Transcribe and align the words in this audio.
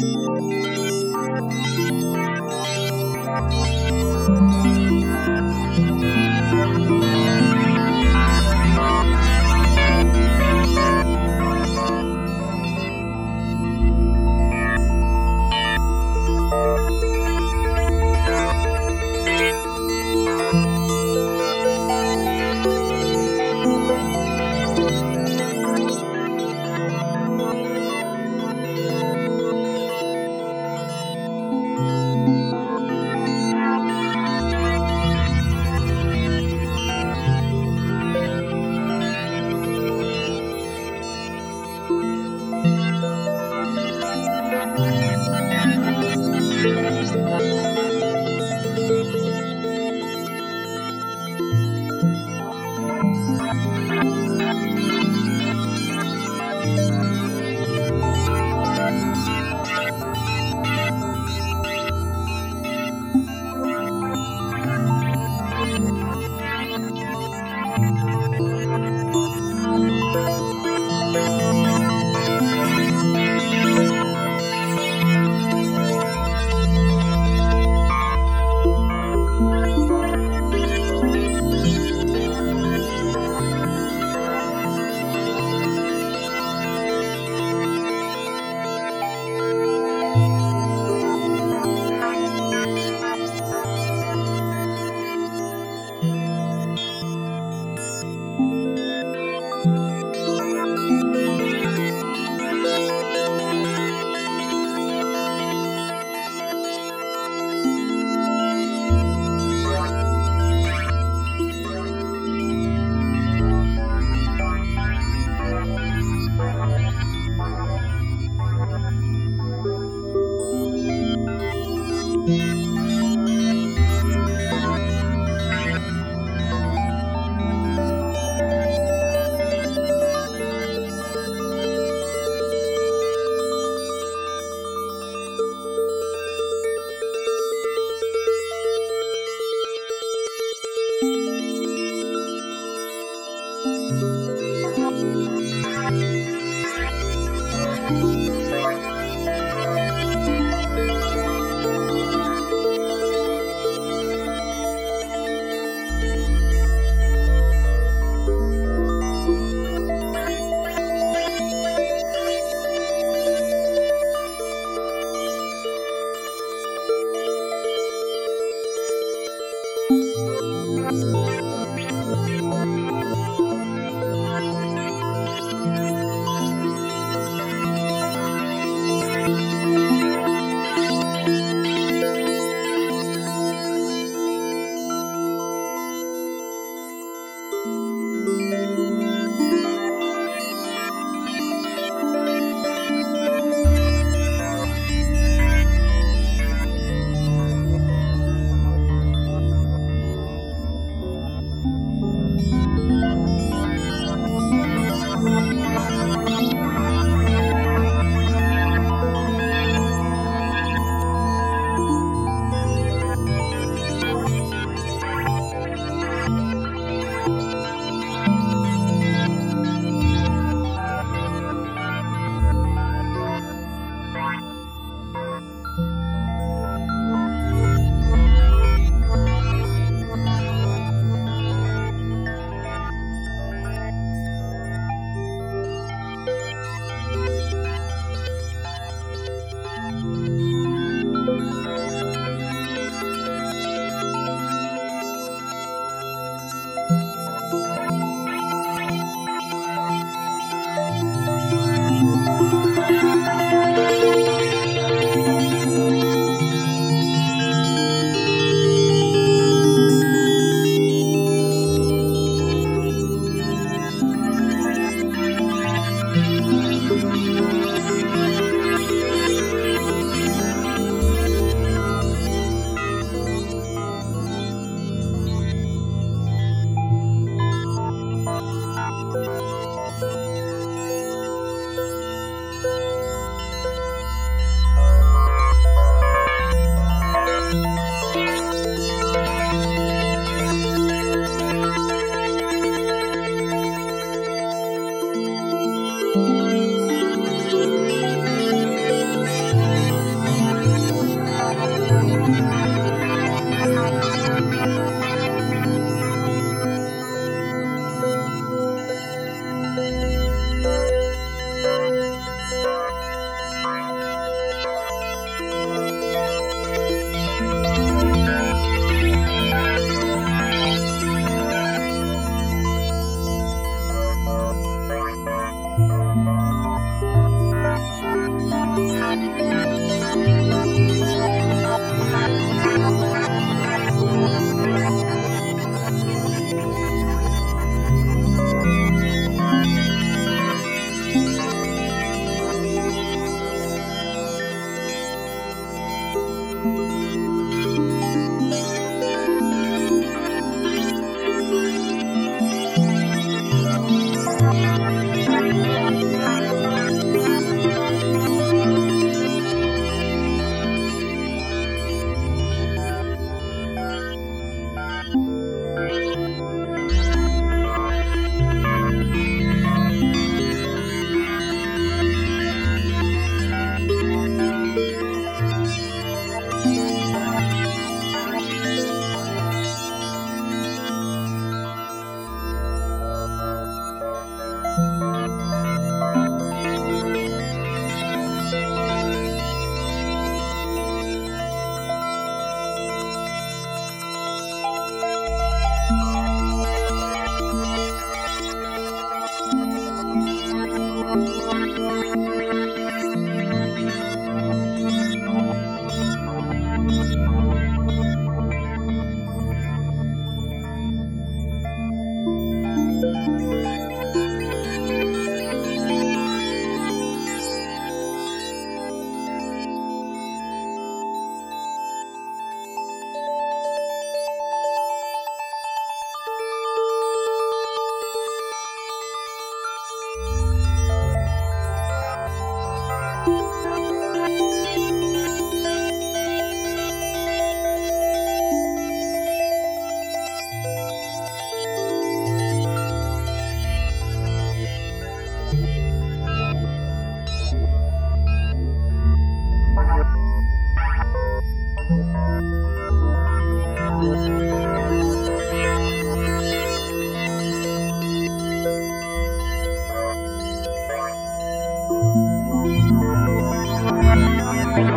Música 0.00 0.69